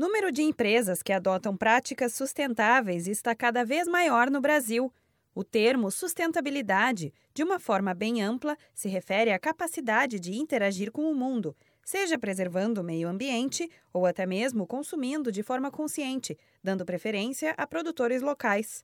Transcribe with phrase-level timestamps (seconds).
[0.00, 4.90] número de empresas que adotam práticas sustentáveis está cada vez maior no Brasil.
[5.34, 11.02] O termo sustentabilidade, de uma forma bem ampla, se refere à capacidade de interagir com
[11.02, 16.86] o mundo, seja preservando o meio ambiente ou até mesmo consumindo de forma consciente, dando
[16.86, 18.82] preferência a produtores locais.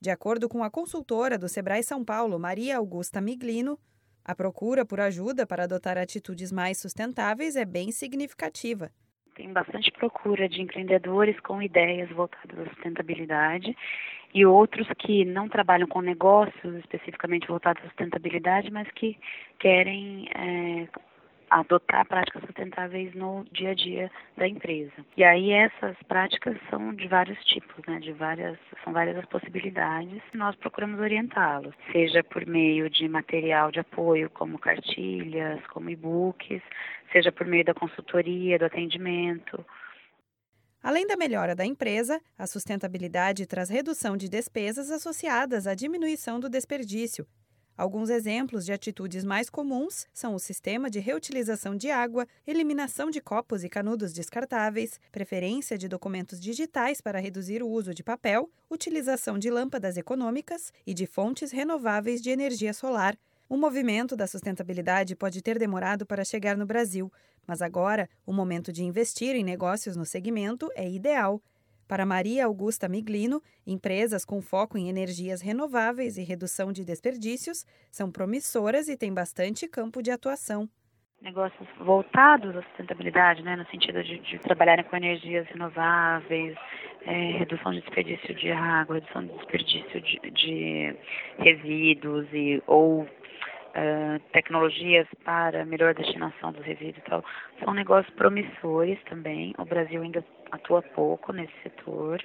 [0.00, 3.78] De acordo com a consultora do Sebrae São Paulo, Maria Augusta Miglino,
[4.24, 8.90] a procura por ajuda para adotar atitudes mais sustentáveis é bem significativa
[9.38, 13.74] tem bastante procura de empreendedores com ideias voltadas à sustentabilidade
[14.34, 19.16] e outros que não trabalham com negócios especificamente voltados à sustentabilidade, mas que
[19.60, 20.88] querem é,
[21.50, 24.92] adotar práticas sustentáveis no dia a dia da empresa.
[25.16, 30.22] E aí essas práticas são de vários tipos, né, de várias, são várias as possibilidades.
[30.34, 36.62] Nós procuramos orientá-los, seja por meio de material de apoio, como cartilhas, como e-books,
[37.12, 39.64] seja por meio da consultoria, do atendimento.
[40.82, 46.48] Além da melhora da empresa, a sustentabilidade traz redução de despesas associadas à diminuição do
[46.48, 47.26] desperdício,
[47.78, 53.20] Alguns exemplos de atitudes mais comuns são o sistema de reutilização de água, eliminação de
[53.20, 59.38] copos e canudos descartáveis, preferência de documentos digitais para reduzir o uso de papel, utilização
[59.38, 63.16] de lâmpadas econômicas e de fontes renováveis de energia solar.
[63.48, 67.12] O movimento da sustentabilidade pode ter demorado para chegar no Brasil,
[67.46, 71.40] mas agora o momento de investir em negócios no segmento é ideal.
[71.88, 78.12] Para Maria Augusta Miglino, empresas com foco em energias renováveis e redução de desperdícios são
[78.12, 80.68] promissoras e têm bastante campo de atuação.
[81.22, 86.56] Negócios voltados à sustentabilidade, né, no sentido de, de trabalharem com energias renováveis,
[87.06, 90.96] é, redução de desperdício de água, redução de desperdício de, de
[91.38, 93.08] resíduos e ou
[93.78, 97.24] Uh, tecnologias para melhor destinação dos resíduos e tal,
[97.62, 99.54] são negócios promissores também.
[99.56, 102.20] O Brasil ainda atua pouco nesse setor.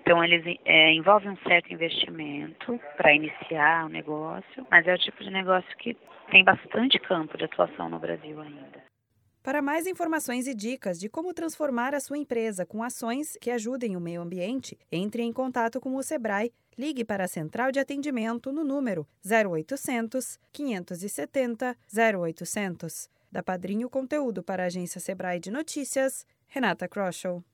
[0.00, 5.22] Então, eles é, envolvem um certo investimento para iniciar o negócio, mas é o tipo
[5.22, 5.96] de negócio que
[6.30, 8.93] tem bastante campo de atuação no Brasil ainda.
[9.44, 13.94] Para mais informações e dicas de como transformar a sua empresa com ações que ajudem
[13.94, 16.50] o meio ambiente, entre em contato com o Sebrae.
[16.78, 23.10] Ligue para a central de atendimento no número 0800 570 0800.
[23.30, 27.44] Da Padrinho Conteúdo para a agência Sebrae de Notícias, Renata Kroschel.